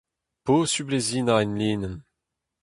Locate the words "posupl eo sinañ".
0.45-1.39